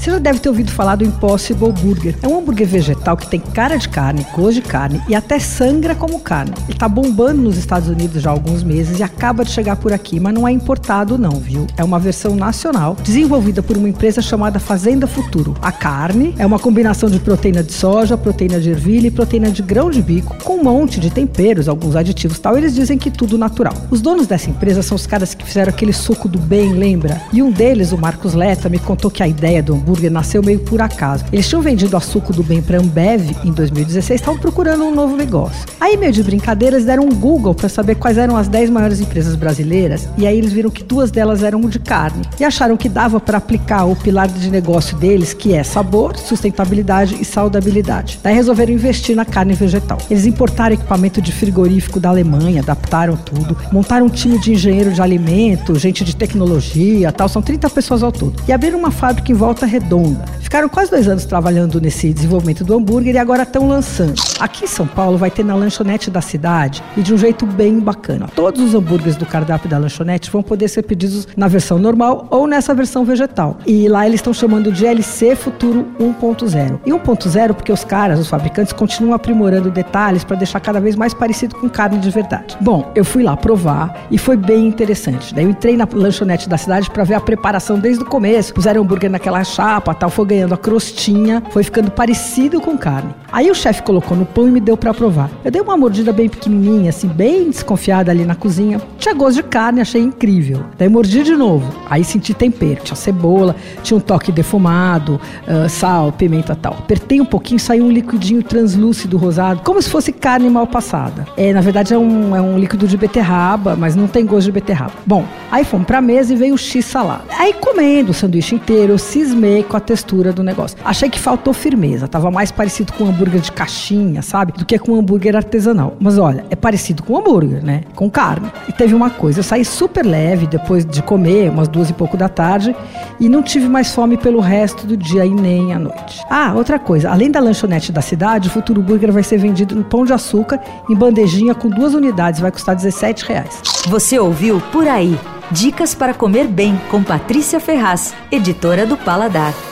[0.00, 2.16] Você já deve ter ouvido falar do Impossible Burger.
[2.22, 5.94] É um hambúrguer vegetal que tem cara de carne, gosto de carne e até sangra
[5.94, 6.54] como carne.
[6.66, 9.92] Ele tá bombando nos Estados Unidos já há alguns meses e acaba de chegar por
[9.92, 11.66] aqui, mas não é importado não, viu?
[11.76, 15.54] É uma versão nacional, desenvolvida por uma empresa chamada Fazenda Futuro.
[15.60, 19.60] A carne é uma combinação de proteína de soja, proteína de ervilha e proteína de
[19.60, 22.56] grão de bico, com um monte de temperos, alguns aditivos tal.
[22.56, 23.74] Eles dizem que tudo natural.
[23.90, 27.20] Os donos dessa empresa são os caras que fizeram aquele suco do bem, lembra?
[27.34, 30.42] E um deles, o Marcos Leta, me contou que a ideia do hambúrguer hambúrguer nasceu
[30.42, 31.24] meio por acaso.
[31.32, 35.16] Eles tinham vendido a suco do bem para Ambev em 2016, estavam procurando um novo
[35.16, 35.66] negócio.
[35.80, 39.00] Aí, meio de brincadeira, eles deram um Google para saber quais eram as 10 maiores
[39.00, 42.88] empresas brasileiras e aí eles viram que duas delas eram de carne e acharam que
[42.88, 48.20] dava para aplicar o pilar de negócio deles, que é sabor, sustentabilidade e saudabilidade.
[48.22, 49.98] Daí resolveram investir na carne vegetal.
[50.10, 55.02] Eles importaram equipamento de frigorífico da Alemanha, adaptaram tudo, montaram um time de engenheiro de
[55.02, 58.40] alimento, gente de tecnologia, tal, são 30 pessoas ao todo.
[58.46, 60.39] E abriram uma fábrica em volta redonda.
[60.50, 64.20] Ficaram quase dois anos trabalhando nesse desenvolvimento do hambúrguer e agora estão lançando.
[64.40, 67.78] Aqui em São Paulo vai ter na lanchonete da cidade e de um jeito bem
[67.78, 68.26] bacana.
[68.34, 72.48] Todos os hambúrgueres do cardápio da lanchonete vão poder ser pedidos na versão normal ou
[72.48, 73.58] nessa versão vegetal.
[73.64, 76.80] E lá eles estão chamando de LC Futuro 1.0.
[76.84, 81.14] E 1.0 porque os caras, os fabricantes, continuam aprimorando detalhes para deixar cada vez mais
[81.14, 82.56] parecido com carne de verdade.
[82.60, 85.32] Bom, eu fui lá provar e foi bem interessante.
[85.32, 88.52] Daí eu entrei na lanchonete da cidade para ver a preparação desde o começo.
[88.52, 93.14] Puseram hambúrguer naquela chapa, tal, foi a crostinha, foi ficando parecido com carne.
[93.32, 95.30] Aí o chefe colocou no pão e me deu para provar.
[95.44, 98.80] Eu dei uma mordida bem pequenininha, assim, bem desconfiada ali na cozinha.
[99.00, 100.62] Tinha gosto de carne, achei incrível.
[100.76, 101.72] Daí mordi de novo.
[101.88, 106.74] Aí senti tempero, tinha cebola, tinha um toque defumado, uh, sal, pimenta tal.
[106.74, 111.26] Apertei um pouquinho, saiu um liquidinho translúcido rosado, como se fosse carne mal passada.
[111.34, 114.52] É, na verdade é um, é um líquido de beterraba, mas não tem gosto de
[114.52, 114.92] beterraba.
[115.06, 117.24] Bom, aí fomos pra mesa e veio o X salada.
[117.38, 120.76] Aí comendo o sanduíche inteiro, eu cismei com a textura do negócio.
[120.84, 124.52] Achei que faltou firmeza, tava mais parecido com um hambúrguer de caixinha, sabe?
[124.52, 125.96] Do que com um hambúrguer artesanal.
[125.98, 127.80] Mas olha, é parecido com hambúrguer, né?
[127.94, 128.52] Com carne.
[128.68, 132.16] E teve uma coisa, eu saí super leve depois de comer, umas duas e pouco
[132.16, 132.74] da tarde,
[133.20, 136.20] e não tive mais fome pelo resto do dia e nem à noite.
[136.28, 139.84] Ah, outra coisa, além da lanchonete da cidade, o Futuro Burger vai ser vendido no
[139.84, 143.62] pão de açúcar, em bandejinha com duas unidades, vai custar 17 reais.
[143.86, 145.16] Você ouviu Por Aí.
[145.52, 149.69] Dicas para comer bem com Patrícia Ferraz, editora do Paladar.